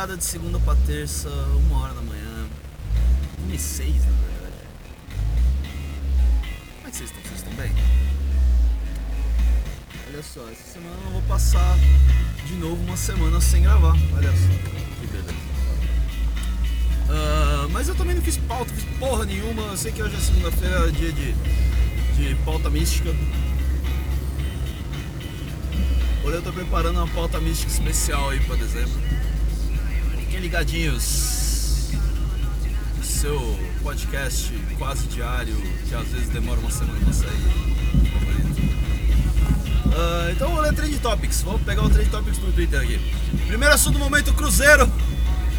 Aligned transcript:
madrugada 0.00 0.16
de 0.16 0.24
segunda 0.24 0.58
pra 0.60 0.74
terça, 0.86 1.28
uma 1.28 1.82
hora 1.82 1.92
da 1.92 2.00
manhã. 2.00 2.46
Uma 3.44 3.54
e 3.54 3.58
seis, 3.58 3.96
na 3.96 4.12
verdade. 4.12 4.54
Como 6.76 6.88
é 6.88 6.90
que 6.90 6.96
vocês 6.96 7.10
estão? 7.10 7.22
Vocês 7.22 7.38
estão 7.40 7.52
bem? 7.54 7.72
Olha 10.08 10.22
só, 10.22 10.48
essa 10.50 10.72
semana 10.72 10.96
eu 11.04 11.10
vou 11.12 11.22
passar 11.22 11.76
de 12.46 12.54
novo 12.54 12.82
uma 12.82 12.96
semana 12.96 13.40
sem 13.40 13.62
gravar. 13.62 13.94
Olha 14.16 14.30
só, 14.30 14.48
que 15.00 15.06
beleza. 15.06 15.34
Ah, 17.10 17.68
mas 17.70 17.88
eu 17.88 17.94
também 17.94 18.14
não 18.14 18.22
fiz 18.22 18.38
pauta, 18.38 18.72
fiz 18.72 18.84
porra 18.98 19.26
nenhuma. 19.26 19.62
Eu 19.62 19.76
sei 19.76 19.92
que 19.92 20.02
hoje 20.02 20.16
é 20.16 20.20
segunda-feira, 20.20 20.90
dia 20.92 21.12
de, 21.12 21.34
de 22.16 22.34
pauta 22.44 22.70
mística. 22.70 23.10
Hoje 26.24 26.36
eu 26.36 26.42
tô 26.42 26.52
preparando 26.52 26.96
uma 26.96 27.08
pauta 27.08 27.38
mística 27.38 27.70
especial 27.70 28.30
aí 28.30 28.40
pra 28.40 28.56
dezembro. 28.56 29.10
Fiquem 30.30 30.42
ligadinhos. 30.42 31.88
Seu 33.02 33.58
podcast 33.82 34.52
quase 34.78 35.08
diário, 35.08 35.56
que 35.88 35.92
às 35.92 36.06
vezes 36.06 36.28
demora 36.28 36.60
uma 36.60 36.70
semana 36.70 37.00
pra 37.00 37.12
sair. 37.12 37.76
Ah, 39.92 40.28
então 40.30 40.52
vou 40.52 40.60
ler 40.60 40.72
Trend 40.72 40.96
Topics. 41.00 41.42
Vamos 41.42 41.62
pegar 41.62 41.82
o 41.82 41.90
Trend 41.90 42.10
Topics 42.10 42.38
no 42.38 42.52
Twitter 42.52 42.80
aqui. 42.80 43.00
Primeiro 43.48 43.74
assunto 43.74 43.94
do 43.94 43.98
momento: 43.98 44.32
Cruzeiro. 44.34 44.88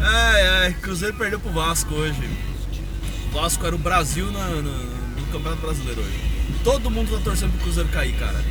ai, 0.00 0.46
ai, 0.62 0.72
Cruzeiro 0.80 1.14
perdeu 1.14 1.40
pro 1.40 1.52
Vasco 1.52 1.94
hoje. 1.94 2.26
O 3.30 3.34
Vasco 3.34 3.66
era 3.66 3.76
o 3.76 3.78
Brasil 3.78 4.32
na- 4.32 4.48
no 4.48 5.26
Campeonato 5.30 5.60
Brasileiro 5.60 6.00
hoje. 6.00 6.32
Todo 6.64 6.90
mundo 6.90 7.18
tá 7.18 7.22
torcendo 7.22 7.52
pro 7.52 7.64
Cruzeiro 7.64 7.90
cair, 7.90 8.14
cara. 8.18 8.42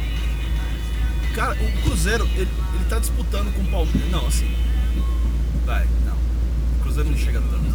Cara, 1.35 1.53
o 1.53 1.81
Cruzeiro, 1.83 2.25
ele, 2.35 2.49
ele 2.75 2.85
tá 2.89 2.99
disputando 2.99 3.53
com 3.55 3.61
o 3.61 3.65
Palmeiras. 3.65 4.11
Não, 4.11 4.27
assim. 4.27 4.53
Vai, 5.65 5.87
não. 6.05 6.15
O 6.15 6.83
Cruzeiro 6.83 7.09
não 7.09 7.17
chega 7.17 7.41
tanto. 7.41 7.71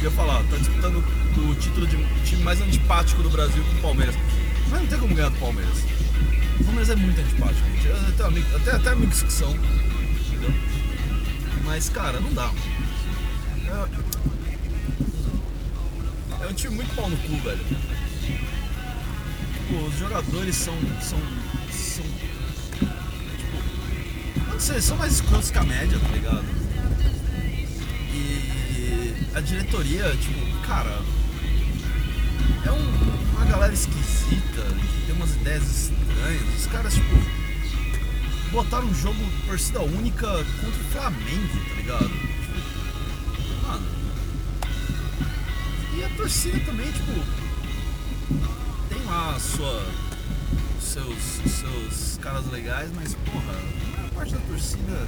Eu 0.00 0.04
ia 0.04 0.10
falar, 0.10 0.42
tá 0.44 0.56
disputando 0.56 1.04
o 1.36 1.54
título 1.56 1.86
de 1.86 1.96
time 2.24 2.42
mais 2.42 2.60
antipático 2.60 3.22
do 3.22 3.30
Brasil 3.30 3.62
com 3.64 3.78
o 3.78 3.82
Palmeiras. 3.82 4.14
Mas 4.70 4.80
não 4.80 4.86
tem 4.86 4.98
como 4.98 5.14
ganhar 5.14 5.30
do 5.30 5.38
Palmeiras. 5.38 5.78
O 6.60 6.64
Palmeiras 6.64 6.90
é 6.90 6.96
muito 6.96 7.20
antipático, 7.20 7.68
gente. 7.70 7.86
Eu 7.86 8.12
tenho 8.12 8.28
amigos, 8.28 8.54
até, 8.54 8.70
até 8.72 8.90
amigos 8.90 9.22
que 9.22 9.32
são. 9.32 9.50
Entendeu? 9.50 10.52
Mas, 11.64 11.88
cara, 11.88 12.20
não 12.20 12.32
dá. 12.32 12.50
É, 13.66 13.88
é 16.44 16.48
um 16.48 16.54
time 16.54 16.76
muito 16.76 16.94
pau 16.94 17.08
no 17.08 17.16
cu, 17.16 17.36
velho. 17.42 17.64
Tipo, 19.54 19.86
os 19.86 19.98
jogadores 19.98 20.54
são. 20.54 20.74
são. 21.00 21.18
são. 21.70 22.04
Sei, 24.58 24.80
são 24.80 24.96
mais 24.96 25.14
escrotos 25.14 25.50
que 25.50 25.58
a 25.58 25.62
média, 25.64 25.98
tá 25.98 26.08
ligado? 26.08 26.44
E 28.12 29.14
a 29.34 29.40
diretoria, 29.40 30.16
tipo, 30.16 30.66
cara. 30.66 30.98
É 32.64 32.72
um- 32.72 33.36
uma 33.36 33.44
galera 33.44 33.72
esquisita, 33.72 34.62
tem 35.06 35.14
umas 35.14 35.34
ideias 35.36 35.62
estranhas. 35.62 36.42
Os 36.58 36.66
caras, 36.66 36.94
tipo. 36.94 37.16
Botaram 38.50 38.86
um 38.86 38.94
jogo 38.94 39.18
torcida 39.46 39.82
única 39.82 40.26
contra 40.26 40.80
o 40.80 40.84
Flamengo, 40.92 41.58
tá 41.68 41.74
ligado? 41.74 42.10
Mano. 43.62 43.86
E 45.96 46.04
a 46.04 46.08
torcida 46.16 46.58
também, 46.60 46.90
tipo 46.92 47.12
tem 48.88 49.04
lá 49.04 49.34
a 49.36 49.40
sua, 49.40 49.84
seus, 50.80 51.18
seus 51.50 52.18
caras 52.22 52.46
legais, 52.50 52.88
mas 52.94 53.14
porra, 53.14 53.54
parte 54.16 54.32
da 54.32 54.40
torcida 54.40 55.06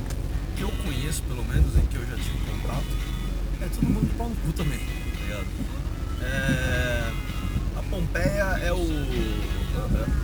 que 0.55 0.62
eu 0.62 0.70
conheço, 0.84 1.22
pelo 1.22 1.43
menos, 1.44 1.75
e 1.76 1.81
que 1.88 1.96
eu 1.96 2.06
já 2.06 2.16
tive 2.16 2.38
contato, 2.50 2.84
é 3.62 3.69
todo 3.69 3.87
mundo 3.87 4.19
pau 4.19 4.28
no 4.28 4.37
cu 4.37 4.52
também, 4.52 4.78
tá 4.78 5.20
ligado? 5.25 5.46
É, 6.20 7.10
a 7.76 7.82
Pompeia 7.88 8.58
é 8.62 8.72
o. 8.72 9.49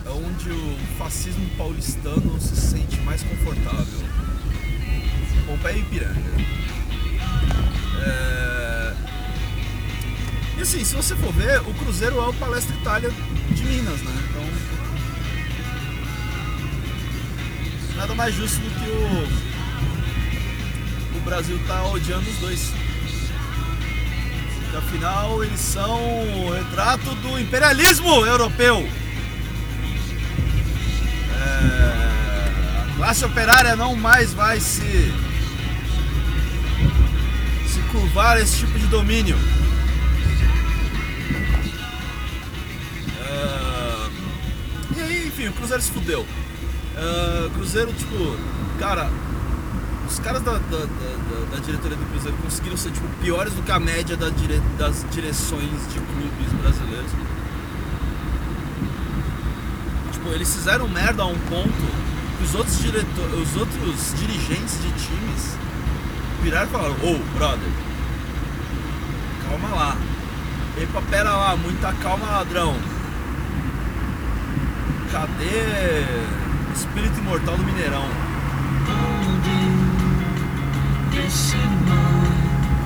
É 0.05 0.11
onde 0.11 0.51
o 0.51 0.77
fascismo 0.99 1.49
paulistano 1.57 2.39
se 2.41 2.57
sente 2.57 3.01
mais 3.01 3.23
confortável. 3.23 4.01
Pompeia 5.47 5.77
e 5.77 5.81
Ipiranga. 5.81 6.21
É, 8.03 8.95
e 10.59 10.63
assim, 10.63 10.85
se 10.85 10.95
você 10.95 11.15
for 11.17 11.33
ver, 11.33 11.61
o 11.61 11.75
Cruzeiro 11.75 12.19
é 12.19 12.29
o 12.29 12.35
Palestra 12.35 12.75
Itália 12.77 13.11
de 13.51 13.65
Minas, 13.65 14.03
né? 14.03 14.13
Então. 14.29 14.44
Nada 18.05 18.15
mais 18.17 18.35
justo 18.35 18.61
do 18.61 18.69
que 18.69 18.87
o. 18.87 19.27
O 21.17 21.21
Brasil 21.21 21.59
tá 21.67 21.87
odiando 21.87 22.29
os 22.29 22.37
dois. 22.37 22.71
Porque 24.61 24.77
afinal 24.77 25.43
eles 25.43 25.59
são 25.59 25.99
o 26.45 26.53
retrato 26.53 27.15
do 27.15 27.41
imperialismo 27.41 28.27
europeu. 28.27 28.87
É, 31.33 32.93
a 32.93 32.97
classe 32.99 33.25
operária 33.25 33.75
não 33.75 33.97
mais 33.97 34.35
vai 34.35 34.61
se. 34.61 34.83
se 37.67 37.81
curvar 37.91 38.37
a 38.37 38.43
esse 38.43 38.59
tipo 38.59 38.79
de 38.79 38.87
domínio. 38.89 39.39
Ah, 43.23 44.11
e 44.95 45.01
aí, 45.01 45.27
enfim, 45.29 45.49
o 45.49 45.55
Cruzeiro 45.55 45.83
se 45.83 45.91
fudeu. 45.91 46.27
Ah, 46.97 47.49
Cruzeiro, 47.55 47.93
tipo, 47.93 48.37
cara, 48.79 49.11
os 50.09 50.19
caras 50.21 50.43
da, 50.43 50.53
da, 50.53 50.59
da- 50.79 51.57
da- 51.57 51.61
diretoria 51.65 51.97
do 51.97 52.05
Cruzeiro 52.11 52.37
conseguiram 52.43 52.77
ser 52.77 52.91
tipo, 52.91 53.07
piores 53.23 53.53
do 53.55 53.63
que 53.63 53.73
a 53.73 53.81
média 53.81 54.17
da 54.17 54.29
dire- 54.29 54.61
das 54.79 55.05
direções 55.11 55.71
de 55.93 55.99
clubes 56.01 56.53
brasileiros. 56.61 57.11
Tipo, 60.13 60.29
eles 60.31 60.55
fizeram 60.55 60.89
merda 60.89 61.23
a 61.23 61.27
um 61.27 61.39
ponto 61.39 62.05
que 62.39 62.45
os 62.45 62.55
outros, 62.55 62.79
diretor, 62.79 63.27
os 63.35 63.57
outros 63.57 64.15
dirigentes 64.19 64.79
de 64.83 64.91
times 64.93 65.57
viraram 66.43 66.67
e 66.67 66.71
falaram: 66.71 66.95
Ô, 67.03 67.19
brother, 67.37 67.69
calma 69.49 69.69
lá. 69.75 69.97
Epa, 70.81 71.03
pera 71.11 71.31
lá, 71.31 71.57
muita 71.57 71.93
calma, 71.95 72.27
ladrão. 72.27 72.77
Cadê 75.13 76.05
espírito 76.75 77.19
imortal 77.21 77.57
do 77.57 77.65
Mineirão? 77.65 78.05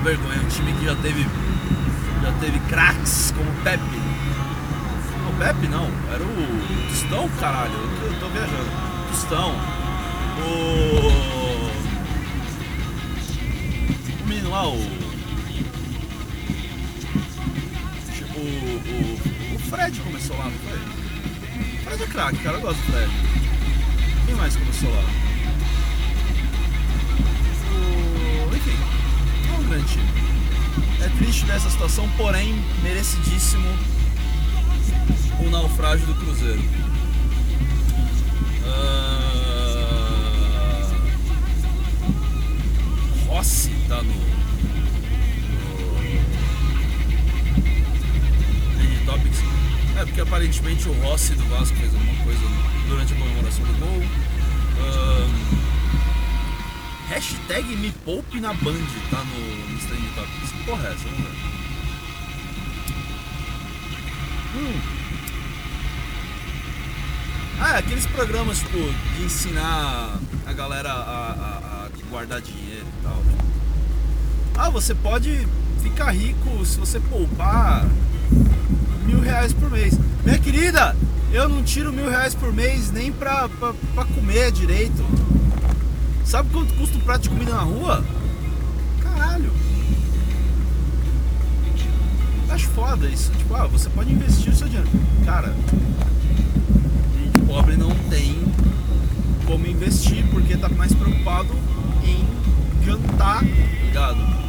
Vergonha, 0.03 0.41
um 0.41 0.47
time 0.47 0.73
que 0.73 0.85
já 0.85 0.95
teve 0.95 1.25
já 2.21 2.31
teve 2.39 2.59
craques 2.61 3.33
como 3.35 3.51
Pepe. 3.63 3.83
Não, 5.23 5.33
Pepe 5.37 5.67
não, 5.67 5.89
era 6.13 6.23
o 6.23 6.89
Tostão, 6.89 7.29
caralho, 7.39 7.73
eu 7.73 8.13
tô, 8.13 8.25
tô 8.25 8.31
viajando. 8.31 8.69
Tostão. 9.09 9.55
O... 10.41 10.49
o 14.23 14.27
menino 14.27 14.49
lá, 14.51 14.67
o... 14.67 14.75
O, 18.35 18.41
o, 18.41 19.55
o 19.55 19.59
Fred 19.69 19.99
começou 19.99 20.37
lá, 20.37 20.45
não 20.45 20.51
foi? 20.51 20.77
O 20.77 21.83
Fred 21.83 22.03
é 22.03 22.07
craque, 22.07 22.37
cara, 22.37 22.57
eu 22.57 22.61
gosto 22.61 22.79
do 22.79 22.91
Fred. 22.91 23.38
Quem 24.29 24.37
mais 24.37 24.55
começou 24.55 24.91
lá? 24.91 25.03
Enfim, 28.55 28.77
é 29.47 29.53
um 29.57 29.63
grande 29.67 29.87
time. 29.87 30.07
É 31.03 31.09
triste 31.17 31.47
nessa 31.47 31.67
situação, 31.67 32.07
porém 32.15 32.53
merecidíssimo 32.83 33.67
o 35.39 35.49
naufrágio 35.49 36.05
do 36.05 36.13
Cruzeiro. 36.13 36.61
Ah, 38.67 39.31
Rossi 43.25 43.71
tá 43.87 44.03
no. 44.03 44.13
no. 44.13 44.29
É, 49.99 50.05
porque 50.05 50.21
aparentemente 50.21 50.87
o 50.87 50.93
Rossi 51.01 51.33
do 51.33 51.43
Vasco 51.49 51.75
fez 51.75 51.93
alguma 51.93 52.23
coisa 52.23 52.39
durante 52.87 53.13
a 53.13 53.17
comemoração 53.17 53.65
do 53.65 53.73
gol. 53.79 54.28
Ahn, 54.89 55.29
Hashtag 57.09 57.75
me 57.77 57.91
poupe 58.05 58.39
na 58.39 58.53
Band 58.53 58.73
tá 59.09 59.23
no, 59.23 59.73
no 59.73 59.79
Trending 59.79 60.09
Topics. 60.15 60.51
Que 60.51 60.63
porra 60.63 60.87
é 60.87 60.91
essa? 60.93 61.03
Vamos 61.05 61.19
ver. 61.19 61.49
Hum. 64.55 64.81
Ah, 67.61 67.73
é, 67.75 67.77
aqueles 67.79 68.05
programas, 68.07 68.59
tipo, 68.59 68.77
de 69.17 69.23
ensinar 69.23 70.17
a 70.45 70.53
galera 70.53 70.91
a, 70.91 70.95
a- 70.95 71.85
a 71.85 71.89
guardar 72.09 72.41
dinheiro 72.41 72.85
e 72.87 73.03
tal. 73.03 73.21
Ah, 74.57 74.69
você 74.69 74.95
pode 74.95 75.45
ficar 75.81 76.11
rico 76.11 76.65
se 76.65 76.77
você 76.79 76.99
poupar 77.01 77.85
mil 79.05 79.19
reais 79.19 79.51
por 79.53 79.69
mês. 79.69 79.97
Minha 80.23 80.39
querida, 80.39 80.95
eu 81.31 81.47
não 81.47 81.63
tiro 81.63 81.93
mil 81.93 82.09
reais 82.09 82.33
por 82.33 82.51
mês 82.51 82.91
nem 82.91 83.11
pra, 83.11 83.47
pra, 83.49 83.73
pra 83.93 84.05
comer 84.05 84.51
direito. 84.51 85.03
Sabe 86.25 86.49
quanto 86.51 86.73
custa 86.75 86.97
um 86.97 87.01
prato 87.01 87.23
de 87.23 87.29
comida 87.29 87.51
na 87.51 87.61
rua? 87.61 88.03
Caralho. 89.01 89.51
Acho 92.49 92.67
foda 92.69 93.07
isso. 93.07 93.31
Tipo, 93.31 93.55
ah, 93.55 93.67
você 93.67 93.89
pode 93.89 94.11
investir 94.11 94.51
o 94.51 94.55
seu 94.55 94.67
dinheiro. 94.67 94.89
Cara, 95.25 95.53
gente 97.17 97.39
pobre 97.47 97.75
não 97.75 97.93
tem 98.09 98.35
como 99.45 99.65
investir 99.65 100.23
porque 100.31 100.55
tá 100.57 100.69
mais 100.69 100.93
preocupado 100.93 101.49
em 102.03 102.25
jantar, 102.85 103.39
tá 103.39 103.85
ligado? 103.85 104.48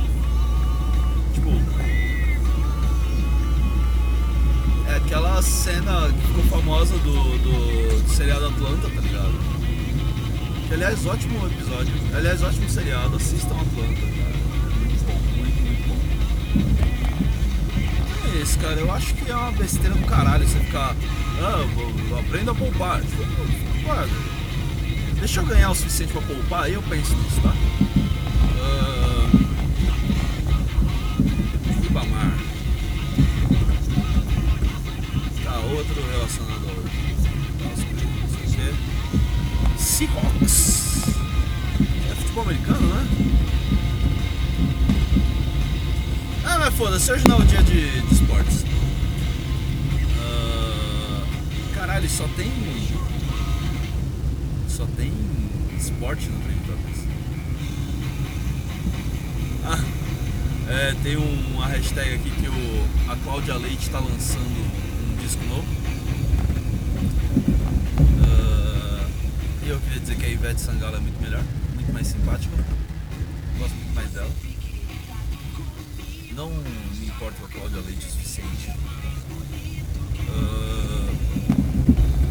Famosa 6.71 6.97
do, 6.99 7.39
do, 7.39 8.03
do 8.03 8.09
seriado 8.15 8.47
Atlanta, 8.47 8.89
tá 8.89 9.01
ligado? 9.01 9.35
Que, 10.69 10.75
aliás, 10.75 11.05
ótimo 11.05 11.45
episódio. 11.49 11.93
Aliás, 12.15 12.41
ótimo 12.45 12.71
seriado. 12.71 13.17
Assistam 13.17 13.57
Atlanta, 13.57 14.01
cara. 14.01 14.37
Muito 14.79 15.05
bom, 15.05 15.19
muito, 15.37 15.63
muito 15.63 15.89
bom. 15.89 15.97
É 18.33 18.37
isso, 18.41 18.57
cara. 18.61 18.79
Eu 18.79 18.93
acho 18.93 19.15
que 19.15 19.29
é 19.29 19.35
uma 19.35 19.51
besteira 19.51 19.97
do 19.97 20.07
caralho 20.07 20.47
você 20.47 20.61
ficar. 20.61 20.95
Ah, 21.43 22.21
aprenda 22.21 22.53
a 22.53 22.55
poupar. 22.55 23.01
Tipo, 23.01 23.25
deixa 25.19 25.41
eu 25.41 25.47
ganhar 25.47 25.71
o 25.73 25.75
suficiente 25.75 26.13
pra 26.13 26.23
poupar, 26.23 26.65
aí 26.65 26.75
eu 26.75 26.83
penso 26.83 27.17
nisso, 27.17 27.41
tá? 27.43 27.53
Uh... 28.61 29.41
Tá, 35.43 35.59
outro 35.59 36.01
relacionado 36.13 36.60
Seahawks. 40.01 41.03
É 42.11 42.15
futebol 42.15 42.45
americano, 42.45 42.81
né? 42.89 43.07
Ah, 46.43 46.59
mas 46.59 46.75
foda-se, 46.75 47.13
hoje 47.13 47.29
não 47.29 47.37
é 47.37 47.41
o 47.41 47.45
dia 47.45 47.63
de, 47.63 48.01
de 48.01 48.15
esportes. 48.15 48.65
Uh, 50.17 51.75
caralho, 51.75 52.09
só 52.09 52.27
tem. 52.29 52.51
Só 54.71 54.87
tem 54.97 55.13
esporte 55.79 56.31
no 56.31 56.41
Talvez. 56.67 57.07
Ah, 59.67 59.85
é, 60.73 60.95
tem 61.03 61.19
um, 61.19 61.57
uma 61.57 61.67
hashtag 61.67 62.15
aqui 62.15 62.31
que 62.31 62.49
o, 62.49 63.13
a 63.13 63.17
Cláudia 63.17 63.57
Leite 63.57 63.83
está 63.83 63.99
lançando 63.99 64.41
um 64.41 65.17
disco 65.23 65.45
novo. 65.45 65.81
eu 69.71 69.80
queria 69.91 70.01
dizer 70.03 70.17
que 70.19 70.25
a 70.25 70.29
Ivete 70.29 70.61
Sangalo 70.61 70.97
é 70.97 71.01
muito 71.01 71.21
melhor, 71.21 71.43
muito 71.75 71.93
mais 71.93 72.07
simpática. 72.07 72.57
Gosto 73.59 73.75
muito 73.75 73.93
mais 73.93 74.09
dela. 74.11 74.31
Não 76.33 76.49
me 76.49 77.07
importo 77.07 77.41
com 77.41 77.47
a 77.47 77.49
Cláudia 77.49 77.81
Leite 77.81 78.07
o 78.07 78.11
suficiente 78.11 78.71
uh, 80.29 81.17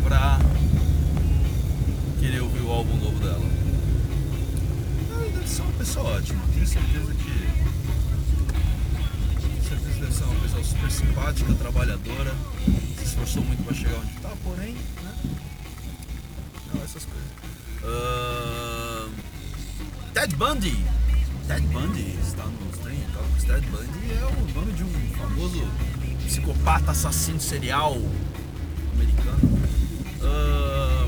pra 0.07 0.39
querer 2.21 2.39
ouvir 2.39 2.61
o 2.61 2.71
álbum 2.71 2.95
novo 2.95 3.19
dela. 3.19 3.45
Ela 5.11 5.29
deve 5.29 5.47
ser 5.49 5.61
uma 5.63 5.73
pessoa 5.73 6.15
ótima, 6.15 6.41
tenho 6.53 6.65
certeza 6.65 7.13
que. 7.13 7.49
Tenho 9.41 9.63
certeza 9.63 9.93
que 9.95 9.99
deve 9.99 10.13
ser 10.13 10.23
uma 10.23 10.39
pessoa 10.39 10.63
super 10.63 10.91
simpática, 10.91 11.53
trabalhadora, 11.55 12.33
se 12.97 13.03
esforçou 13.03 13.43
muito 13.43 13.61
para 13.65 13.73
chegar 13.73 13.97
onde 13.97 14.15
está, 14.15 14.29
porém, 14.45 14.73
né? 15.03 15.08
Ted 20.19 20.35
Bundy. 20.35 20.75
Ted 21.47 21.61
Bundy 21.67 22.17
está 22.21 22.43
no 22.43 22.69
Stream 22.71 22.99
Talks. 23.13 23.45
Ted 23.45 23.65
Bundy 23.67 24.11
é 24.11 24.25
o 24.25 24.53
nome 24.53 24.73
de 24.73 24.83
um 24.83 25.13
famoso 25.17 25.65
psicopata 26.25 26.91
assassino 26.91 27.39
serial 27.39 27.95
americano. 28.95 29.39
Uh, 30.19 31.05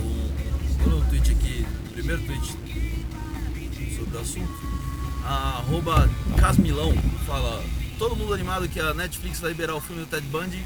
um, 0.00 0.96
um 0.96 1.08
tweet 1.08 1.30
aqui, 1.30 1.64
primeiro 1.92 2.22
tweet 2.24 2.44
sobre 3.96 4.16
o 4.16 4.20
assunto. 4.20 4.52
arroba 5.24 6.10
Casmilão 6.36 6.92
fala 7.24 7.62
todo 8.00 8.16
mundo 8.16 8.34
animado 8.34 8.68
que 8.68 8.80
a 8.80 8.92
Netflix 8.94 9.38
vai 9.38 9.52
liberar 9.52 9.76
o 9.76 9.80
filme 9.80 10.02
do 10.02 10.08
Ted 10.08 10.26
Bundy 10.26 10.60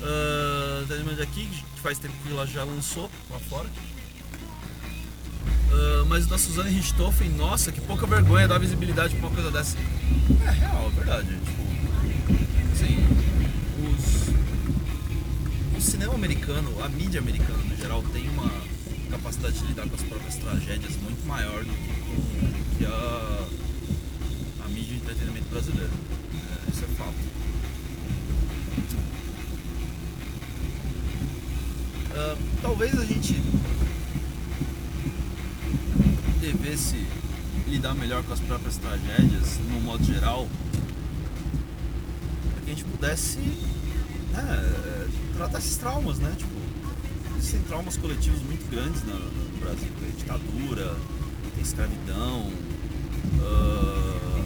Uh, 0.00 0.86
Ted 0.86 1.02
Bundy 1.02 1.22
aqui, 1.22 1.46
que 1.46 1.80
faz 1.80 1.98
tempo 1.98 2.14
que 2.22 2.30
ela 2.32 2.46
já 2.46 2.62
lançou 2.62 3.10
lá 3.30 3.38
fora. 3.40 3.68
Uh, 5.70 6.06
mas 6.06 6.26
da 6.26 6.38
Suzane 6.38 6.70
Richthofen, 6.70 7.28
nossa, 7.30 7.70
que 7.70 7.80
pouca 7.80 8.06
vergonha 8.06 8.48
dar 8.48 8.58
visibilidade 8.58 9.14
pra 9.16 9.26
uma 9.26 9.34
coisa 9.34 9.50
dessa. 9.50 9.76
É 10.46 10.50
real, 10.50 10.86
é 10.86 10.94
verdade. 10.96 11.28
Tipo, 11.28 11.62
assim, 12.72 13.06
os, 13.84 15.76
o 15.76 15.80
cinema 15.80 16.14
americano, 16.14 16.82
a 16.82 16.88
mídia 16.88 17.20
americana 17.20 17.58
no 17.62 17.76
geral, 17.76 18.02
tem 18.12 18.28
uma 18.30 18.50
capacidade 19.10 19.58
de 19.58 19.66
lidar 19.66 19.86
com 19.88 19.94
as 19.94 20.02
próprias 20.02 20.36
tragédias 20.36 20.96
muito 21.02 21.26
maior 21.26 21.62
do 21.62 21.70
que, 21.70 22.00
com, 22.00 22.78
que 22.78 22.86
a, 22.86 23.46
a 24.64 24.68
mídia 24.68 24.94
de 24.94 24.96
entretenimento 24.96 25.48
brasileiro. 25.50 25.92
É, 26.34 26.70
isso 26.70 26.84
é 26.84 26.88
fato. 26.96 27.28
Uh, 32.10 32.38
talvez 32.62 32.98
a 32.98 33.04
gente 33.04 33.34
lidar 37.66 37.94
melhor 37.94 38.22
com 38.24 38.32
as 38.32 38.40
próprias 38.40 38.76
tragédias, 38.76 39.58
no 39.70 39.80
modo 39.80 40.04
geral, 40.04 40.48
para 42.52 42.62
que 42.62 42.70
a 42.70 42.74
gente 42.74 42.84
pudesse 42.84 43.38
né, 44.32 45.08
tratar 45.36 45.58
esses 45.58 45.76
traumas, 45.76 46.18
né? 46.18 46.34
Tipo, 46.36 46.52
existem 47.38 47.60
traumas 47.62 47.96
coletivos 47.96 48.42
muito 48.42 48.68
grandes 48.70 49.02
no, 49.04 49.14
no 49.14 49.60
Brasil, 49.60 49.88
tem 50.00 50.10
ditadura, 50.10 50.96
tem 51.54 51.62
escravidão, 51.62 52.52
uh, 53.40 54.44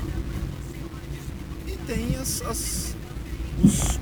e 1.66 1.76
tem 1.86 2.16
as, 2.16 2.42
as 2.42 2.96
os, 3.62 3.98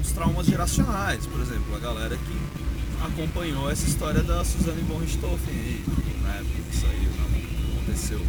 os 0.00 0.12
traumas 0.12 0.46
geracionais, 0.46 1.26
por 1.26 1.40
exemplo, 1.40 1.74
a 1.76 1.78
galera 1.78 2.16
que 2.16 2.57
acompanhou 3.04 3.70
essa 3.70 3.86
história 3.86 4.22
da 4.22 4.44
Suzane 4.44 4.82
von 4.82 4.98
Richthofen 4.98 5.54
aí, 5.54 5.84
na 6.22 6.34
época 6.34 6.62
que 6.70 6.76
saiu, 6.76 7.10
não, 7.18 7.26
aconteceu. 7.72 8.20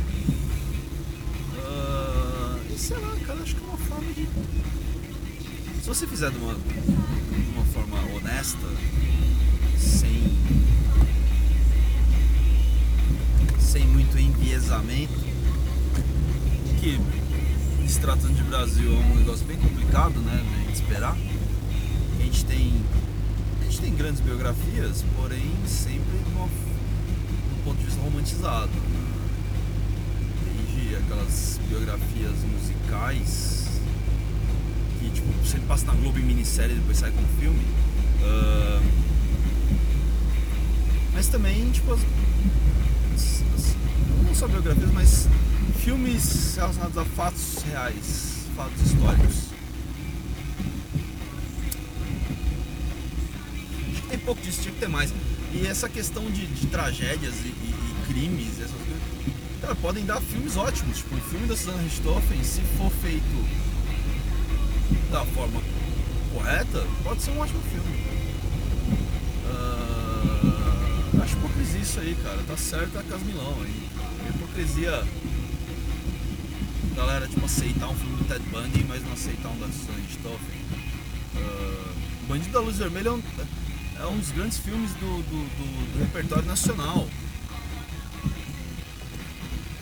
Uh, 1.57 2.73
e 2.73 2.77
sei 2.77 2.97
lá, 2.97 3.15
cara, 3.25 3.41
acho 3.41 3.55
que 3.55 3.63
é 3.63 3.67
uma 3.67 3.77
forma 3.77 4.13
de. 4.13 4.27
Se 5.81 5.87
você 5.87 6.07
fizer 6.07 6.31
de 6.31 6.37
uma, 6.37 6.53
de 6.53 7.49
uma 7.55 7.65
forma 7.65 7.97
honesta, 8.15 8.67
sem. 9.77 10.37
sem 13.59 13.85
muito 13.87 14.17
enviesamento, 14.17 15.19
que 16.79 16.99
se 17.87 17.99
tratando 17.99 18.35
de 18.35 18.43
Brasil 18.43 18.93
é 18.93 18.99
um 18.99 19.15
negócio 19.15 19.45
bem 19.45 19.57
complicado, 19.57 20.19
né? 20.21 20.43
De 20.67 20.73
esperar 20.73 21.17
a 22.19 22.23
gente 22.23 22.45
tem 22.45 22.81
grandes 23.91 24.21
biografias, 24.21 25.03
porém 25.15 25.51
sempre 25.67 26.17
de 26.17 26.39
um 26.39 27.63
ponto 27.63 27.77
de 27.77 27.85
vista 27.85 28.01
romantizado. 28.01 28.71
Desde 30.45 30.95
aquelas 30.95 31.59
biografias 31.69 32.35
musicais 32.43 33.59
que 34.99 35.09
tipo, 35.11 35.47
sempre 35.47 35.67
passa 35.67 35.85
na 35.85 35.93
Globo 35.93 36.19
em 36.19 36.23
minissérie 36.23 36.75
e 36.75 36.79
depois 36.79 36.97
sai 36.97 37.11
como 37.11 37.27
filme. 37.39 37.65
Uh, 38.21 38.81
mas 41.13 41.27
também, 41.27 41.69
tipo, 41.71 41.93
as, 41.93 42.01
as, 43.15 43.43
as, 43.55 43.75
não 44.25 44.35
só 44.35 44.47
biografias, 44.47 44.91
mas 44.91 45.27
filmes 45.77 46.55
relacionados 46.55 46.97
a 46.97 47.05
fatos 47.05 47.63
reais, 47.63 48.45
fatos 48.55 48.81
históricos. 48.85 49.48
Pouco 54.29 54.41
disso, 54.43 54.61
tinha 54.61 54.73
que 54.73 54.79
ter 54.79 54.87
mais. 54.87 55.11
E 55.53 55.65
essa 55.65 55.89
questão 55.89 56.23
de, 56.29 56.45
de 56.45 56.67
tragédias 56.67 57.33
e, 57.43 57.47
e, 57.47 57.73
e, 57.73 58.07
crimes, 58.07 58.59
essas 58.59 58.71
coisas, 58.71 59.01
cara, 59.59 59.75
podem 59.75 60.05
dar 60.05 60.21
filmes 60.21 60.55
ótimos. 60.55 60.97
Tipo, 60.97 61.15
o 61.15 61.21
filme 61.21 61.47
da 61.47 61.57
Susana 61.57 61.81
Richthofen, 61.81 62.43
se 62.43 62.61
for 62.77 62.91
feito 62.91 63.25
da 65.09 65.25
forma 65.25 65.59
correta, 66.31 66.85
pode 67.03 67.23
ser 67.23 67.31
um 67.31 67.39
ótimo 67.39 67.59
filme. 67.71 68.03
Uh, 69.49 71.23
acho 71.23 71.35
hipocrisia 71.35 71.81
isso 71.81 71.99
aí, 71.99 72.15
cara. 72.21 72.37
Tá 72.47 72.55
certo 72.55 72.99
a 72.99 73.03
Casmilão 73.03 73.57
aí. 73.63 73.89
Hipocrisia. 74.29 75.03
Galera, 76.95 77.27
tipo, 77.27 77.45
aceitar 77.45 77.87
um 77.89 77.95
filme 77.95 78.15
do 78.17 78.25
Ted 78.25 78.45
Bundy, 78.51 78.85
mas 78.87 79.03
não 79.03 79.13
aceitar 79.13 79.49
um 79.49 79.57
da 79.57 79.65
Susana 79.69 79.97
Richthofen. 79.97 80.59
Uh, 81.35 82.27
Bandido 82.27 82.51
da 82.51 82.59
Luz 82.59 82.77
Vermelha 82.77 83.09
é 83.09 83.11
um 83.11 83.21
é 83.99 84.05
um 84.05 84.17
dos 84.17 84.31
grandes 84.31 84.57
filmes 84.57 84.91
do, 84.93 84.99
do, 85.23 85.23
do- 85.23 85.93
do 85.93 85.99
repertório 85.99 86.45
nacional. 86.45 87.07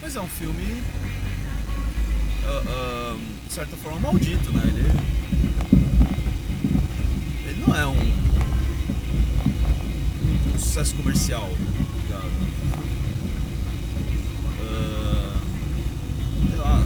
Mas 0.01 0.15
é 0.15 0.21
um 0.21 0.27
filme, 0.27 0.81
ah, 2.45 2.63
ah, 2.67 3.17
de 3.47 3.53
certa 3.53 3.75
forma, 3.77 4.00
maldito, 4.00 4.51
né? 4.51 4.63
Ele, 4.65 4.86
ele 7.50 7.63
não 7.67 7.75
é 7.75 7.86
um, 7.86 8.13
um 10.55 10.59
sucesso 10.59 10.95
comercial? 10.95 11.50
Ah, 14.62 15.41
sei 16.50 16.57
lá. 16.57 16.83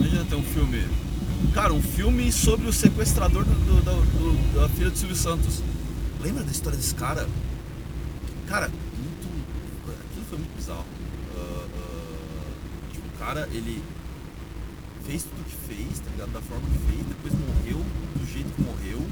Imagina 0.00 0.24
ter 0.24 0.34
um 0.36 0.42
filme. 0.42 0.84
Cara, 1.52 1.72
um 1.72 1.82
filme 1.82 2.32
sobre 2.32 2.66
o 2.68 2.72
sequestrador 2.72 3.44
do, 3.44 3.54
do- 3.54 3.82
do- 3.82 4.60
da 4.60 4.68
filha 4.68 4.90
do 4.90 4.98
Silvio 4.98 5.16
Santos. 5.16 5.62
Lembra 6.26 6.42
da 6.42 6.50
história 6.50 6.76
desse 6.76 6.92
cara? 6.96 7.24
Cara, 8.48 8.68
muito. 8.68 9.28
Aquilo 9.88 10.26
foi 10.28 10.38
muito 10.38 10.56
bizarro. 10.56 10.84
Ah, 11.36 11.68
ah, 11.72 12.92
tipo, 12.92 13.06
o 13.06 13.10
cara, 13.16 13.48
ele 13.52 13.80
fez 15.04 15.22
tudo 15.22 15.44
que 15.44 15.54
fez, 15.72 16.00
tá 16.00 16.10
ligado? 16.10 16.32
Da 16.32 16.40
forma 16.40 16.68
que 16.68 16.78
fez, 16.90 17.06
depois 17.06 17.32
morreu 17.32 17.78
do 18.16 18.26
jeito 18.26 18.52
que 18.56 18.60
morreu. 18.60 19.06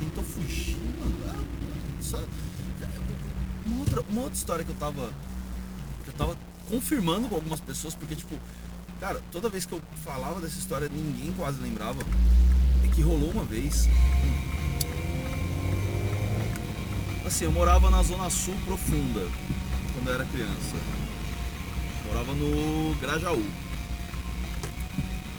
Tentou 0.00 0.24
fugir, 0.24 0.78
mano. 0.98 1.14
Ah, 1.28 1.44
Só... 2.00 2.24
Uma 3.66 3.80
outra, 3.80 4.00
uma 4.08 4.22
outra 4.22 4.38
história 4.38 4.64
que 4.64 4.70
eu 4.70 4.76
tava. 4.76 5.12
que 6.04 6.08
eu 6.08 6.14
tava 6.14 6.38
confirmando 6.70 7.28
com 7.28 7.34
algumas 7.34 7.60
pessoas, 7.60 7.94
porque 7.94 8.16
tipo, 8.16 8.34
cara, 8.98 9.20
toda 9.30 9.50
vez 9.50 9.66
que 9.66 9.74
eu 9.74 9.82
falava 10.02 10.40
dessa 10.40 10.58
história, 10.58 10.88
ninguém 10.88 11.34
quase 11.34 11.60
lembrava. 11.60 12.00
É 12.82 12.88
que 12.94 13.02
rolou 13.02 13.30
uma 13.30 13.44
vez. 13.44 13.86
Assim, 17.26 17.46
eu 17.46 17.52
morava 17.52 17.90
na 17.90 18.02
zona 18.02 18.28
sul 18.28 18.54
profunda 18.66 19.26
quando 19.94 20.08
eu 20.08 20.14
era 20.14 20.24
criança. 20.26 20.76
Morava 22.06 22.32
no 22.34 22.94
Grajaú. 23.00 23.42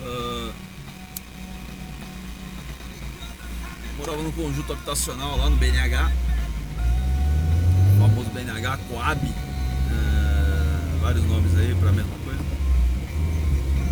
Ah, 0.03 0.51
morava 3.97 4.23
no 4.23 4.31
conjunto 4.31 4.73
habitacional 4.73 5.37
lá 5.37 5.49
no 5.49 5.57
BNH. 5.57 6.11
O 7.95 8.01
famoso 8.01 8.29
BNH, 8.31 8.77
Coab. 8.89 9.33
ah, 9.91 10.97
vários 11.01 11.23
nomes 11.25 11.55
aí 11.55 11.75
pra 11.75 11.91
mesma 11.91 12.15
coisa. 12.23 12.43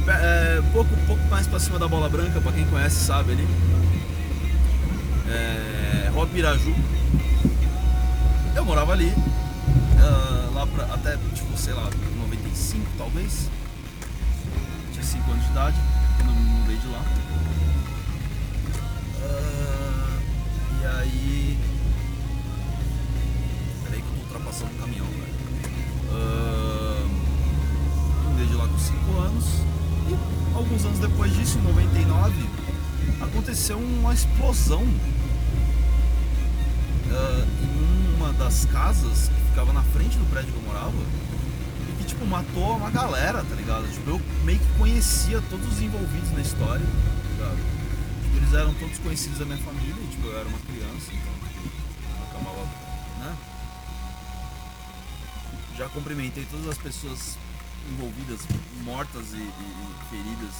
É, 0.07 0.61
pouco, 0.73 0.89
pouco 1.05 1.23
mais 1.27 1.45
pra 1.45 1.59
cima 1.59 1.77
da 1.77 1.87
bola 1.87 2.09
branca, 2.09 2.41
pra 2.41 2.51
quem 2.51 2.65
conhece 2.65 3.05
sabe 3.05 3.33
ali. 3.33 3.47
É, 5.29 6.09
Rua 6.11 6.25
Piraju. 6.25 6.75
Eu 8.55 8.63
morava 8.65 8.93
ali. 8.93 9.11
ah, 9.99 10.49
lá 10.53 10.67
pra, 10.67 10.85
até, 10.93 11.17
tipo, 11.33 11.57
sei 11.57 11.73
lá, 11.73 11.89
95 12.17 12.85
talvez. 12.97 13.49
Tinha 14.91 15.03
5 15.03 15.31
anos 15.31 15.43
de 15.45 15.51
idade, 15.51 15.77
quando 16.17 16.29
eu 16.29 16.35
me 16.35 16.41
mudei 16.41 16.77
de 16.77 16.87
lá. 16.87 17.05
Ah, 19.23 20.19
e 20.81 20.85
aí. 20.85 21.57
Peraí 23.85 24.01
que 24.01 24.07
eu 24.07 24.13
tô 24.13 24.21
ultrapassando 24.21 24.71
um 24.71 24.77
caminhão, 24.77 25.07
velho. 25.07 25.33
Ah, 26.11 27.05
me 28.21 28.29
mudei 28.29 28.45
de 28.45 28.53
lá 28.53 28.67
com 28.67 28.77
5 28.77 29.19
anos. 29.19 29.45
E 30.09 30.55
alguns 30.55 30.85
anos 30.85 30.99
depois 30.99 31.33
disso, 31.33 31.57
em 31.57 31.61
99, 31.63 32.49
aconteceu 33.19 33.77
uma 33.79 34.13
explosão 34.13 34.85
ah, 37.13 37.45
uma 37.61 37.82
das 38.37 38.65
casas 38.65 39.29
que 39.29 39.41
ficava 39.49 39.71
na 39.73 39.83
frente 39.83 40.17
do 40.17 40.25
prédio 40.29 40.51
que 40.51 40.57
eu 40.59 40.63
morava 40.63 40.91
e 41.89 41.95
que 41.97 42.05
tipo 42.05 42.25
matou 42.25 42.77
uma 42.77 42.89
galera, 42.89 43.43
tá 43.43 43.55
ligado? 43.55 43.87
Tipo, 43.91 44.09
eu 44.11 44.21
meio 44.43 44.59
que 44.59 44.77
conhecia 44.77 45.41
todos 45.49 45.67
os 45.71 45.81
envolvidos 45.81 46.31
na 46.31 46.41
história, 46.41 46.85
tá 46.85 47.29
ligado? 47.29 47.57
Tipo, 48.23 48.37
eles 48.37 48.53
eram 48.53 48.73
todos 48.75 48.97
conhecidos 48.99 49.39
da 49.39 49.45
minha 49.45 49.57
família, 49.59 49.95
tipo, 50.09 50.27
eu 50.27 50.37
era 50.39 50.47
uma 50.47 50.59
criança, 50.59 51.11
então 51.11 51.33
eu 52.17 52.23
acabava, 52.29 52.65
né? 53.19 53.35
Já 55.77 55.89
cumprimentei 55.89 56.45
todas 56.45 56.67
as 56.67 56.77
pessoas 56.77 57.37
envolvidas, 57.91 58.41
mortas 58.83 59.33
e, 59.33 59.37
e- 59.37 59.39
e 59.41 60.09
feridas 60.09 60.55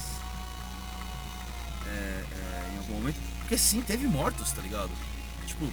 é, 1.86 2.24
é, 2.32 2.70
em 2.74 2.78
algum 2.78 2.94
momento. 2.94 3.16
Porque 3.40 3.56
sim, 3.58 3.80
teve 3.82 4.06
mortos, 4.06 4.50
tá 4.52 4.60
ligado? 4.62 4.90
Tipo, 5.46 5.68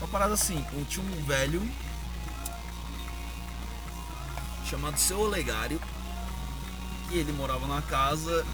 uma 0.00 0.08
parada 0.08 0.32
assim, 0.34 0.64
tinha 0.88 1.04
um 1.04 1.24
velho 1.24 1.62
chamado 4.64 4.98
Seu 4.98 5.20
Olegário, 5.20 5.80
que 7.08 7.18
ele 7.18 7.32
morava 7.32 7.66
na 7.66 7.82
casa 7.82 8.44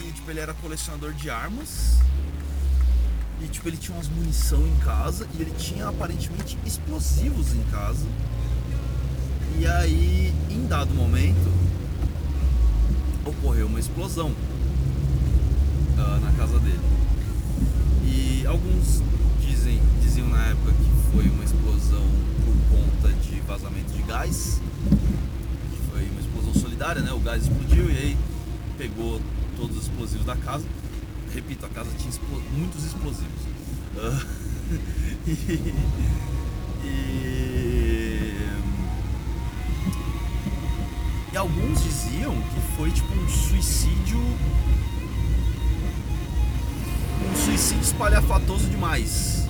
e 0.00 0.12
tipo, 0.12 0.30
ele 0.30 0.40
era 0.40 0.52
colecionador 0.54 1.14
de 1.14 1.30
armas. 1.30 1.98
E 3.40 3.46
tipo, 3.46 3.68
ele 3.68 3.76
tinha 3.76 3.96
umas 3.96 4.08
munição 4.08 4.66
em 4.66 4.76
casa 4.76 5.26
e 5.34 5.40
ele 5.40 5.52
tinha 5.52 5.88
aparentemente 5.88 6.58
explosivos 6.64 7.54
em 7.54 7.62
casa. 7.64 8.06
E 9.58 9.66
aí, 9.66 10.34
em 10.50 10.66
dado 10.66 10.94
momento, 10.94 11.52
ocorreu 13.24 13.66
uma 13.66 13.80
explosão 13.80 14.34
ah, 15.98 16.18
na 16.20 16.32
casa 16.32 16.58
dele. 16.58 16.80
E 18.04 18.44
alguns 18.46 19.02
dizem, 19.40 19.80
diziam 20.12 20.28
na 20.28 20.44
época 20.48 20.72
que 20.72 21.10
foi 21.10 21.26
uma 21.26 21.42
explosão 21.42 22.06
por 22.44 22.54
conta 22.76 23.08
de 23.14 23.40
vazamento 23.40 23.90
de 23.94 24.02
gás. 24.02 24.60
Que 25.70 25.90
foi 25.90 26.06
uma 26.10 26.20
explosão 26.20 26.54
solidária, 26.54 27.00
né? 27.00 27.12
O 27.12 27.18
gás 27.18 27.44
explodiu 27.44 27.90
e 27.90 27.96
aí 27.96 28.16
pegou 28.76 29.22
todos 29.56 29.74
os 29.78 29.84
explosivos 29.84 30.26
da 30.26 30.36
casa. 30.36 30.66
Repito, 31.32 31.64
a 31.64 31.68
casa 31.70 31.88
tinha 31.96 32.12
muitos 32.54 32.84
explosivos. 32.84 33.40
Ah, 33.96 34.22
e, 35.26 35.72
e, 36.84 38.36
e 41.32 41.36
alguns 41.38 41.82
diziam 41.82 42.34
que 42.34 42.76
foi 42.76 42.90
tipo 42.90 43.14
um 43.14 43.28
suicídio 43.30 44.20
um 47.30 47.36
suicídio 47.46 47.82
espalhafatoso 47.82 48.68
demais. 48.68 49.42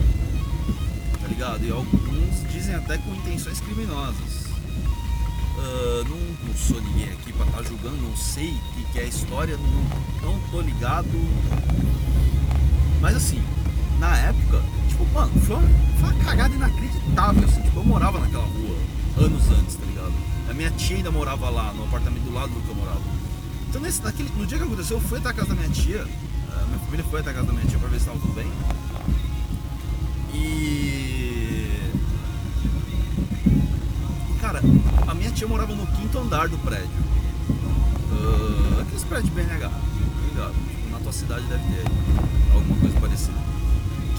Tá 1.32 1.46
ligado? 1.46 1.64
E 1.64 1.70
alguns 1.70 2.52
dizem 2.52 2.74
até 2.74 2.98
com 2.98 3.14
intenções 3.14 3.58
criminosas. 3.60 4.50
Ah, 5.58 6.04
não, 6.06 6.46
não 6.46 6.54
sou 6.54 6.78
ninguém 6.82 7.10
aqui 7.10 7.32
pra 7.32 7.46
estar 7.46 7.62
julgando, 7.62 7.96
não 7.96 8.14
sei 8.14 8.50
o 8.50 8.74
que, 8.74 8.92
que 8.92 8.98
é 8.98 9.04
a 9.04 9.06
história, 9.06 9.56
não, 9.56 10.30
não 10.30 10.38
tô 10.50 10.60
ligado. 10.60 11.08
Mas 13.00 13.16
assim, 13.16 13.42
na 13.98 14.14
época, 14.18 14.62
tipo, 14.90 15.06
mano, 15.06 15.32
foi 15.40 15.56
uma, 15.56 15.68
foi 16.00 16.10
uma 16.10 16.24
cagada 16.24 16.54
inacreditável. 16.54 17.44
Assim, 17.48 17.62
tipo, 17.62 17.80
eu 17.80 17.84
morava 17.84 18.18
naquela 18.18 18.44
rua 18.44 18.76
anos 19.24 19.42
antes, 19.58 19.76
tá 19.76 19.86
ligado? 19.86 20.12
A 20.50 20.52
minha 20.52 20.70
tia 20.72 20.98
ainda 20.98 21.10
morava 21.10 21.48
lá, 21.48 21.72
no 21.72 21.84
apartamento 21.84 22.24
do 22.24 22.34
lado 22.34 22.52
do 22.52 22.60
que 22.60 22.68
eu 22.68 22.74
morava. 22.74 23.00
Então 23.70 23.80
nesse, 23.80 24.02
naquele, 24.02 24.28
no 24.36 24.44
dia 24.44 24.58
que 24.58 24.64
aconteceu, 24.64 24.98
eu 24.98 25.00
fui 25.00 25.18
até 25.18 25.30
a 25.30 25.32
casa 25.32 25.48
da 25.48 25.54
minha 25.54 25.70
tia. 25.70 26.02
a 26.02 26.66
minha 26.66 26.78
família 26.80 27.06
foi 27.10 27.20
até 27.20 27.30
a 27.30 27.34
casa 27.34 27.46
da 27.46 27.52
minha 27.54 27.64
tia 27.64 27.78
pra 27.78 27.88
ver 27.88 28.00
se 28.00 28.04
tava 28.04 28.18
tudo 28.18 28.34
bem. 28.34 28.52
E. 30.34 31.11
Cara, 34.52 34.62
a 35.08 35.14
minha 35.14 35.30
tia 35.30 35.48
morava 35.48 35.74
no 35.74 35.86
quinto 35.86 36.18
andar 36.18 36.46
do 36.46 36.58
prédio. 36.58 36.90
Ah, 38.12 38.82
aqueles 38.82 39.02
prédios 39.04 39.32
BNH, 39.32 39.66
tá 39.66 39.78
ligado? 40.28 40.52
Tipo, 40.52 40.90
na 40.90 40.98
tua 40.98 41.12
cidade 41.12 41.46
deve 41.46 41.62
ter 41.72 41.84
alguma 42.52 42.78
coisa 42.78 43.00
parecida. 43.00 43.38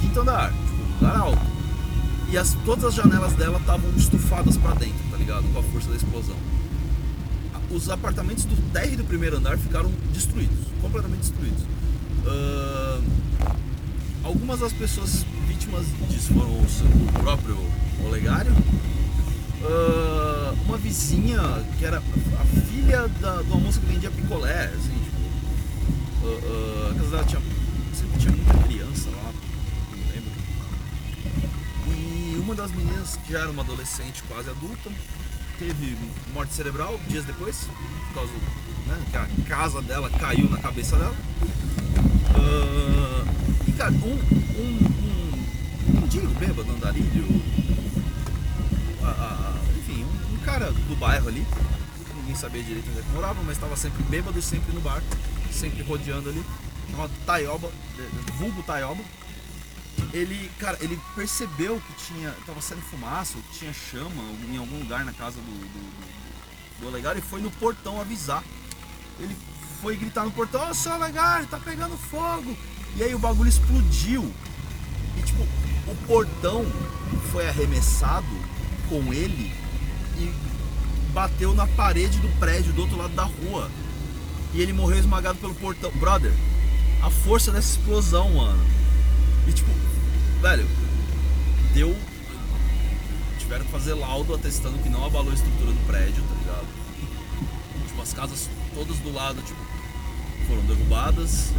Quinto 0.02 0.22
andar, 0.22 0.52
tipo, 0.52 0.93
lugar 0.96 1.17
alto. 1.17 1.41
E 2.32 2.38
as, 2.38 2.58
todas 2.65 2.86
as 2.86 2.96
janelas 2.96 3.34
dela 3.34 3.60
estavam 3.60 3.88
estufadas 3.96 4.58
pra 4.58 4.74
dentro, 4.74 4.98
tá 5.12 5.17
ligado? 5.17 5.43
Com 5.54 5.60
a 5.60 5.63
força 5.63 5.89
da 5.89 5.98
explosão. 5.98 6.36
Os 7.69 7.89
apartamentos 7.89 8.46
do 8.46 8.56
térreo 8.72 8.98
do 8.98 9.04
primeiro 9.04 9.38
andar 9.38 9.56
ficaram 9.60 9.91
destruídos, 10.12 10.58
completamente 10.82 11.19
destruídos. 11.30 11.63
Ah, 12.26 13.00
algumas 14.24 14.62
das 14.62 14.74
pessoas 14.74 15.24
vítimas 15.48 15.86
disso 16.10 16.34
foram 16.34 16.50
o 16.50 17.19
próprio 17.22 17.56
Olegário. 18.04 18.52
Ah, 19.65 20.54
uma 20.65 20.78
vizinha 20.78 21.39
que 21.78 21.86
era 21.86 21.97
a 21.99 22.45
filha 22.69 23.08
da, 23.21 23.41
de 23.41 23.47
uma 23.49 23.60
moça 23.60 23.80
que 23.80 23.86
vendia 23.86 24.12
picolé, 24.12 24.65
assim, 24.65 24.99
tipo. 25.04 26.26
ah, 26.26 26.39
ah, 26.43 26.91
a 26.91 26.95
casa 26.95 27.10
dela 27.12 27.23
tinha, 27.26 27.41
sempre 27.93 28.19
tinha 28.19 28.32
muita 28.36 28.54
criança 28.67 29.10
lá, 29.10 29.32
não 29.91 30.13
lembro. 30.13 30.32
E 31.88 32.38
uma 32.39 32.56
das 32.56 32.71
meninas, 32.71 33.17
que 33.26 33.32
já 33.34 33.39
era 33.39 33.52
uma 33.52 33.62
adolescente 33.63 34.21
quase 34.28 34.49
adulta, 34.49 34.91
teve 35.60 35.97
morte 36.34 36.54
cerebral 36.54 36.99
dias 37.08 37.23
depois, 37.26 37.67
por 38.08 38.13
causa 38.15 38.32
né, 38.88 39.02
que 39.12 39.17
a 39.17 39.28
casa 39.47 39.82
dela 39.82 40.10
caiu 40.10 40.49
na 40.49 40.58
cabeça 40.58 40.97
dela. 40.97 41.15
Ah, 42.36 43.23
e 43.67 43.71
cara, 43.71 43.91
um, 43.91 44.19
um, 44.60 44.89
um 45.95 46.02
mendigo 46.02 46.28
bêbado, 46.38 46.69
andarilho, 46.69 47.41
a- 49.04 49.08
a- 49.08 49.42
cara 50.43 50.71
do 50.71 50.95
bairro 50.95 51.27
ali, 51.27 51.45
ninguém 52.17 52.36
sabia 52.36 52.62
direito 52.62 52.89
onde 52.89 52.99
é 52.99 53.01
que 53.01 53.10
morava, 53.10 53.41
mas 53.43 53.56
estava 53.56 53.75
sempre 53.75 54.03
bêbado 54.03 54.41
sempre 54.41 54.73
no 54.73 54.82
bar, 54.82 55.01
sempre 55.51 55.82
rodeando 55.84 56.29
ali, 56.29 56.43
chamado 56.91 57.12
Taioba, 57.25 57.71
eh, 57.97 58.10
vulgo 58.38 58.62
Taioba. 58.63 59.03
Ele, 60.12 60.51
cara, 60.60 60.77
ele 60.82 60.99
percebeu 61.15 61.82
que 61.82 62.06
tinha, 62.06 62.32
tava 62.45 62.62
saindo 62.62 62.84
fumaça, 62.84 63.34
ou 63.36 63.43
que 63.43 63.60
tinha 63.60 63.73
chama 63.73 64.23
em 64.51 64.58
algum 64.58 64.79
lugar 64.79 65.06
na 65.06 65.13
casa 65.13 65.38
do, 65.38 65.41
do, 65.41 65.67
do, 65.67 66.82
do 66.82 66.88
Olegário 66.88 67.19
e 67.19 67.21
foi 67.21 67.41
no 67.41 67.49
portão 67.51 67.99
avisar. 67.99 68.43
Ele 69.19 69.36
foi 69.82 69.95
gritar 69.95 70.25
no 70.25 70.32
portão, 70.32 70.69
ô 70.69 70.73
seu 70.73 70.93
Olegário, 70.93 71.47
tá 71.47 71.58
pegando 71.58 71.97
fogo! 71.97 72.56
E 72.95 73.03
aí 73.03 73.15
o 73.15 73.19
bagulho 73.19 73.49
explodiu. 73.49 74.32
E 75.17 75.21
tipo, 75.23 75.41
o 75.88 75.95
portão 76.08 76.65
foi 77.32 77.47
arremessado 77.47 78.27
com 78.89 79.13
ele 79.13 79.62
bateu 81.13 81.54
na 81.54 81.67
parede 81.67 82.17
do 82.19 82.28
prédio 82.39 82.73
do 82.73 82.82
outro 82.82 82.97
lado 82.97 83.13
da 83.13 83.23
rua. 83.23 83.69
E 84.54 84.62
ele 84.62 84.73
morreu 84.73 84.97
esmagado 84.99 85.38
pelo 85.39 85.54
portão. 85.56 85.91
Brother, 85.91 86.32
a 87.02 87.10
força 87.10 87.52
dessa 87.52 87.71
explosão, 87.78 88.30
mano. 88.34 88.63
E 89.47 89.52
tipo, 89.52 89.69
velho, 90.41 90.67
deu. 91.73 91.95
Tiveram 93.39 93.65
que 93.65 93.71
fazer 93.71 93.93
laudo 93.93 94.34
atestando 94.34 94.78
que 94.80 94.89
não 94.89 95.06
abalou 95.06 95.32
a 95.32 95.36
estrutura 95.36 95.71
do 95.71 95.88
prédio, 95.88 96.23
tá 96.23 96.36
ligado? 96.39 96.67
Tipo, 97.88 98.02
as 98.02 98.13
casas 98.13 98.49
todas 98.73 98.97
do 98.97 99.13
lado, 99.13 99.41
tipo, 99.41 99.60
foram 100.47 100.62
derrubadas. 100.63 101.52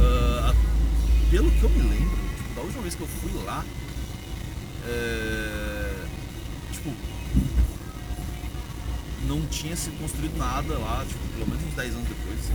Ah, 0.00 0.52
a- 0.52 1.30
pelo 1.30 1.50
que 1.50 1.62
eu 1.62 1.68
me 1.70 1.82
lembro, 1.82 2.16
tipo, 2.36 2.54
da 2.54 2.62
última 2.62 2.82
vez 2.82 2.94
que 2.94 3.02
eu 3.02 3.06
fui 3.06 3.30
lá, 3.44 3.62
é, 4.86 5.92
tipo, 6.72 6.90
não 9.28 9.40
tinha 9.46 9.76
se 9.76 9.90
construído 9.90 10.36
nada 10.38 10.74
lá, 10.78 11.04
tipo, 11.06 11.20
pelo 11.36 11.46
menos 11.48 11.64
uns 11.66 11.74
10 11.74 11.94
anos 11.94 12.08
depois. 12.08 12.38
assim. 12.40 12.54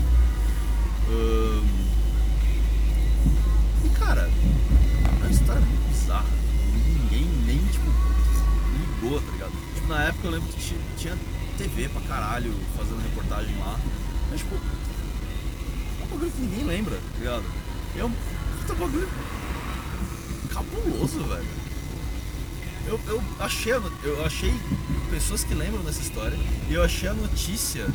Ahn, 1.09 1.65
e 3.85 3.89
cara, 3.89 4.21
é 4.29 5.17
uma 5.17 5.29
história 5.29 5.61
muito 5.61 5.89
bizarra. 5.89 6.25
Ninguém 6.87 7.25
nem, 7.45 7.57
tipo, 7.67 7.85
ligou, 9.01 9.21
tá 9.21 9.31
ligado? 9.31 9.51
Tipo, 9.75 9.87
na 9.87 10.03
época 10.05 10.27
eu 10.27 10.31
lembro 10.31 10.49
que 10.53 10.59
ti- 10.59 10.79
tinha 10.97 11.17
TV 11.57 11.89
pra 11.89 12.01
caralho 12.01 12.53
fazendo 12.77 13.01
reportagem 13.03 13.55
lá. 13.59 13.79
Mas, 14.31 14.39
tipo, 14.39 14.55
é 14.55 16.03
um 16.03 16.07
bagulho 16.07 16.31
que 16.31 16.41
ninguém 16.41 16.63
lembra, 16.65 16.95
tá 16.95 17.19
ligado? 17.19 17.43
É 17.97 18.03
um 18.05 18.11
puta 18.61 18.73
bagulho 18.73 19.09
cabuloso, 20.51 21.23
velho. 21.25 21.62
Eu, 22.85 22.99
eu 23.07 23.23
achei, 23.39 23.73
eu 24.03 24.25
achei 24.25 24.53
pessoas 25.09 25.43
que 25.43 25.53
lembram 25.53 25.83
dessa 25.83 26.01
história 26.01 26.37
e 26.69 26.73
eu 26.73 26.83
achei 26.83 27.07
a 27.07 27.13
notícia 27.13 27.87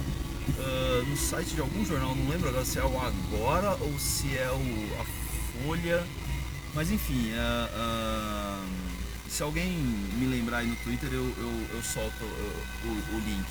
ah, 0.59 1.03
no 1.07 1.17
site 1.17 1.55
de 1.55 1.61
algum 1.61 1.85
jornal, 1.85 2.15
não 2.15 2.29
lembro 2.29 2.49
agora 2.49 2.65
se 2.65 2.79
é 2.79 2.85
o 2.85 2.99
Agora 2.99 3.77
ou 3.81 3.99
se 3.99 4.37
é 4.37 4.51
o 4.51 5.01
a 5.01 5.05
Folha, 5.65 6.07
mas 6.75 6.91
enfim, 6.91 7.33
ah, 7.35 7.69
ah, 7.75 8.67
se 9.29 9.43
alguém 9.43 9.69
me 9.69 10.27
lembrar 10.27 10.59
aí 10.59 10.67
no 10.67 10.77
Twitter 10.77 11.11
eu, 11.13 11.25
eu, 11.37 11.67
eu 11.75 11.83
solto 11.83 12.25
o, 12.25 12.89
o 12.89 13.21
link. 13.21 13.47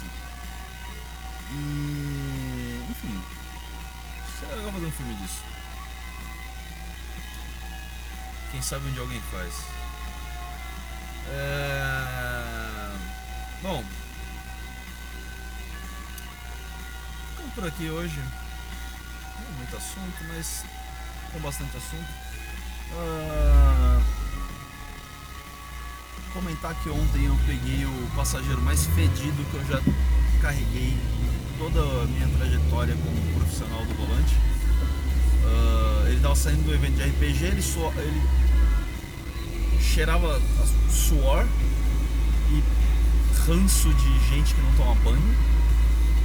E 1.51 2.81
enfim, 2.89 3.21
seria 4.39 4.55
legal 4.55 4.71
fazer 4.71 4.85
um 4.85 4.91
filme 4.91 5.13
disso. 5.15 5.41
Quem 8.51 8.61
sabe 8.61 8.87
onde 8.89 8.99
alguém 8.99 9.21
faz. 9.31 9.76
É... 11.29 12.91
Bom, 13.61 13.83
ficamos 17.31 17.53
por 17.53 17.67
aqui 17.67 17.89
hoje. 17.89 18.19
Não 18.19 19.57
muito 19.57 19.75
assunto, 19.75 20.23
mas 20.29 20.63
com 21.31 21.39
bastante 21.39 21.77
assunto. 21.77 22.07
Ah, 22.93 24.01
Comentar 26.33 26.75
que 26.83 26.89
ontem 26.89 27.25
eu 27.25 27.35
peguei 27.47 27.83
o 27.85 28.11
passageiro 28.15 28.61
mais 28.61 28.85
fedido 28.85 29.43
que 29.49 29.55
eu 29.55 29.65
já 29.65 29.81
carreguei 30.39 30.89
em 30.89 31.57
toda 31.57 31.79
a 31.81 32.05
minha 32.05 32.27
trajetória 32.37 32.95
como 32.95 33.39
profissional 33.39 33.83
do 33.85 33.93
volante. 33.95 34.35
Ah, 35.45 36.03
ele 36.05 36.17
estava 36.17 36.35
saindo 36.35 36.63
do 36.63 36.73
evento 36.75 36.95
de 36.95 37.03
RPG, 37.03 37.45
ele, 37.45 37.61
só, 37.61 37.91
ele 37.97 38.21
cheirava 39.97 40.39
suor 40.91 41.43
e 42.51 42.63
ranço 43.47 43.91
de 43.95 44.29
gente 44.29 44.53
que 44.53 44.61
não 44.61 44.71
toma 44.75 44.93
banho. 45.03 45.35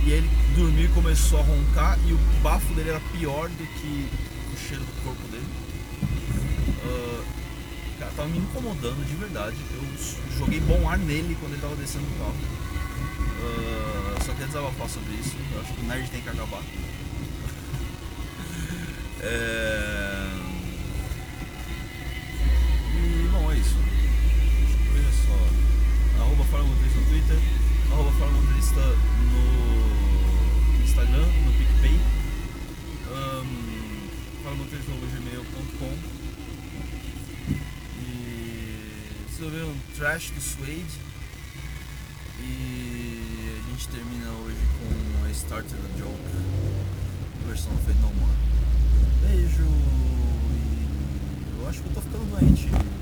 E 0.05 0.11
ele 0.11 0.29
dormiu 0.55 0.85
e 0.85 0.89
começou 0.89 1.41
a 1.41 1.43
roncar 1.43 1.99
e 2.07 2.13
o 2.13 2.19
bafo 2.43 2.75
dele 2.75 2.91
era 2.91 3.01
pior 3.19 3.49
do 3.49 3.67
que 3.81 4.11
o 4.53 4.69
cheiro 4.69 4.85
do 4.85 5.03
corpo 5.03 5.27
dele. 5.29 5.47
Ah, 6.85 7.25
cara, 7.99 8.13
tava 8.15 8.29
me 8.29 8.39
incomodando 8.39 9.07
de 9.07 9.15
verdade. 9.15 9.57
Eu 9.73 10.39
joguei 10.39 10.61
bom 10.61 10.87
ar 10.87 10.99
nele 10.99 11.35
quando 11.41 11.53
ele 11.53 11.63
tava 11.63 11.77
descendo 11.77 12.05
do 12.05 12.19
carro. 12.19 12.35
Ah, 13.41 14.21
só 14.23 14.33
queria 14.33 14.49
desabafar 14.49 14.91
sobre 14.91 15.15
isso. 15.15 15.35
Eu 15.55 15.63
acho 15.63 15.73
que 15.73 15.81
o 15.81 15.85
nerd 15.85 16.11
tem 16.11 16.21
que 16.21 16.29
acabar. 16.29 16.63
É... 19.25 20.12
E 23.03 23.29
bom, 23.33 23.51
é 23.51 23.57
isso. 23.57 23.77
Veja 24.95 25.13
só. 25.27 26.23
Arroba 26.23 26.45
Fala 26.45 26.63
Motorista 26.65 27.01
no 27.01 27.07
Twitter, 27.07 27.39
arroba 27.91 28.13
Fala 28.13 28.31
Motorista 28.31 28.81
no 29.33 30.85
Instagram, 30.85 31.27
no 31.27 31.53
PicPay, 31.53 32.01
um, 33.11 34.43
falamotorista.gmail.com 34.45 35.99
E 37.99 38.07
vocês 39.29 39.43
ouviram 39.43 39.69
um 39.69 39.79
Trash 39.97 40.31
do 40.31 40.41
Suede 40.41 41.01
e 42.39 43.59
a 43.59 43.71
gente 43.71 43.89
termina 43.89 44.31
hoje 44.45 44.57
com 44.79 45.25
a 45.25 45.31
Starter 45.31 45.79
Joke, 45.99 46.21
versão 47.47 47.77
feita 47.79 48.01
no 48.01 48.15
More. 48.15 48.33
Beijo 49.23 49.67
e 51.63 52.75
eu 52.75 53.02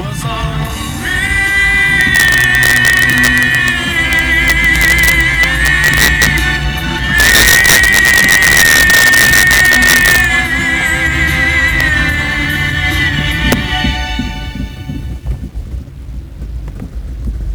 was 0.00 0.24
on. 0.24 0.89